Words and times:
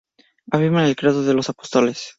Afirman 0.51 0.85
el 0.87 0.95
Credo 0.95 1.21
de 1.23 1.35
los 1.35 1.49
Apóstoles. 1.49 2.05